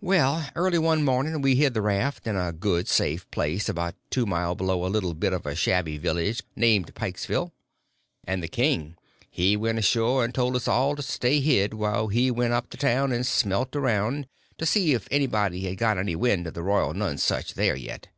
Well, 0.00 0.48
early 0.54 0.78
one 0.78 1.04
morning 1.04 1.42
we 1.42 1.56
hid 1.56 1.74
the 1.74 1.82
raft 1.82 2.26
in 2.26 2.38
a 2.38 2.54
good, 2.54 2.88
safe 2.88 3.30
place 3.30 3.68
about 3.68 3.96
two 4.08 4.24
mile 4.24 4.54
below 4.54 4.86
a 4.86 4.88
little 4.88 5.12
bit 5.12 5.34
of 5.34 5.44
a 5.44 5.54
shabby 5.54 5.98
village 5.98 6.40
named 6.56 6.94
Pikesville, 6.94 7.52
and 8.26 8.42
the 8.42 8.48
king 8.48 8.96
he 9.28 9.58
went 9.58 9.78
ashore 9.78 10.24
and 10.24 10.34
told 10.34 10.56
us 10.56 10.68
all 10.68 10.96
to 10.96 11.02
stay 11.02 11.40
hid 11.40 11.74
whilst 11.74 12.14
he 12.14 12.30
went 12.30 12.54
up 12.54 12.70
to 12.70 12.78
town 12.78 13.12
and 13.12 13.26
smelt 13.26 13.76
around 13.76 14.26
to 14.56 14.64
see 14.64 14.94
if 14.94 15.06
anybody 15.10 15.60
had 15.68 15.76
got 15.76 15.98
any 15.98 16.16
wind 16.16 16.46
of 16.46 16.54
the 16.54 16.62
Royal 16.62 16.94
Nonesuch 16.94 17.52
there 17.52 17.76
yet. 17.76 18.08